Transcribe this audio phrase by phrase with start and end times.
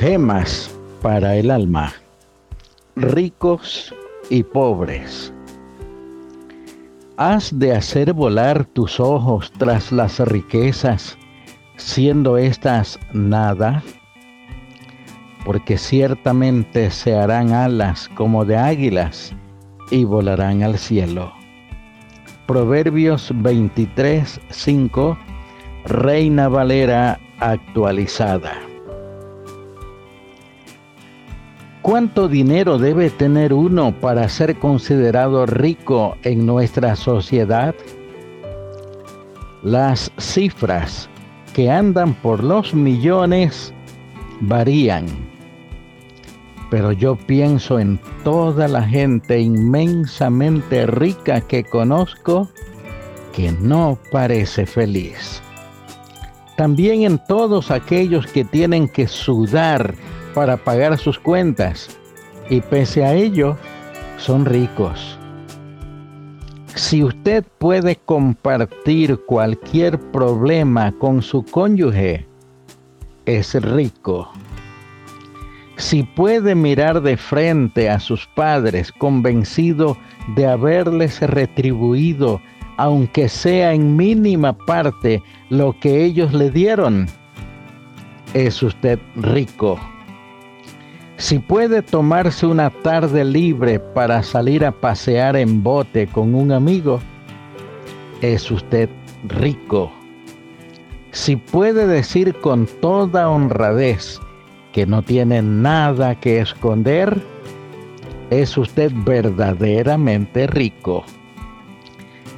[0.00, 0.70] Poemas
[1.02, 1.92] para el alma.
[2.94, 3.92] Ricos
[4.30, 5.32] y pobres.
[7.16, 11.18] Has de hacer volar tus ojos tras las riquezas,
[11.76, 13.82] siendo estas nada,
[15.44, 19.34] porque ciertamente se harán alas como de águilas
[19.90, 21.32] y volarán al cielo.
[22.46, 25.18] Proverbios 23, 5,
[25.86, 28.68] Reina Valera actualizada.
[31.88, 37.74] ¿Cuánto dinero debe tener uno para ser considerado rico en nuestra sociedad?
[39.62, 41.08] Las cifras
[41.54, 43.72] que andan por los millones
[44.40, 45.06] varían,
[46.68, 52.50] pero yo pienso en toda la gente inmensamente rica que conozco
[53.32, 55.42] que no parece feliz.
[56.58, 59.94] También en todos aquellos que tienen que sudar
[60.34, 61.98] para pagar sus cuentas
[62.50, 63.56] y pese a ello
[64.16, 65.18] son ricos.
[66.74, 72.26] Si usted puede compartir cualquier problema con su cónyuge,
[73.26, 74.30] es rico.
[75.76, 79.96] Si puede mirar de frente a sus padres convencido
[80.34, 82.40] de haberles retribuido,
[82.76, 87.06] aunque sea en mínima parte, lo que ellos le dieron,
[88.34, 89.78] es usted rico.
[91.18, 97.00] Si puede tomarse una tarde libre para salir a pasear en bote con un amigo,
[98.22, 98.88] es usted
[99.24, 99.92] rico.
[101.10, 104.20] Si puede decir con toda honradez
[104.72, 107.20] que no tiene nada que esconder,
[108.30, 111.04] es usted verdaderamente rico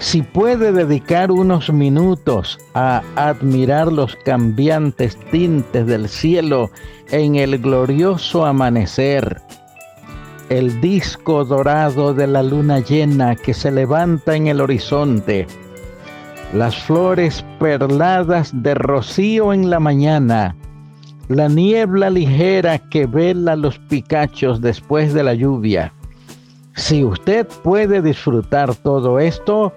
[0.00, 6.70] si puede dedicar unos minutos a admirar los cambiantes tintes del cielo
[7.10, 9.42] en el glorioso amanecer,
[10.48, 15.46] el disco dorado de la luna llena que se levanta en el horizonte,
[16.54, 20.56] las flores perladas de rocío en la mañana,
[21.28, 25.92] la niebla ligera que vela los picachos después de la lluvia,
[26.80, 29.70] si usted puede disfrutar todo esto,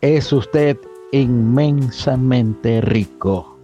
[0.00, 0.78] es usted
[1.12, 3.58] inmensamente rico.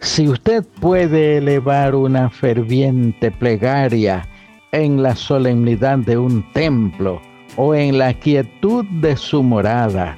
[0.00, 4.26] Si usted puede elevar una ferviente plegaria
[4.72, 7.20] en la solemnidad de un templo
[7.56, 10.16] o en la quietud de su morada,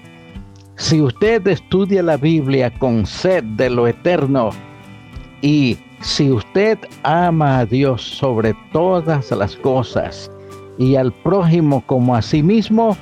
[0.76, 4.50] si usted estudia la Biblia con sed de lo eterno
[5.40, 10.30] y si usted ama a Dios sobre todas las cosas,
[10.78, 12.97] y al prójimo como a sí mismo,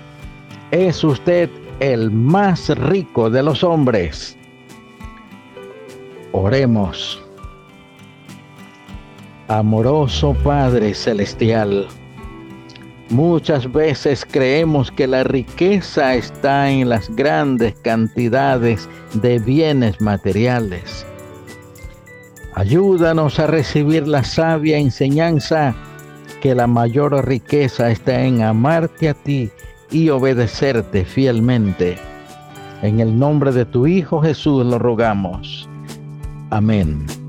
[0.70, 1.50] es usted
[1.80, 4.36] el más rico de los hombres.
[6.32, 7.22] Oremos.
[9.48, 11.88] Amoroso Padre Celestial,
[13.08, 21.04] muchas veces creemos que la riqueza está en las grandes cantidades de bienes materiales.
[22.54, 25.74] Ayúdanos a recibir la sabia enseñanza
[26.40, 29.50] que la mayor riqueza está en amarte a ti
[29.90, 31.98] y obedecerte fielmente.
[32.82, 35.68] En el nombre de tu Hijo Jesús lo rogamos.
[36.50, 37.19] Amén.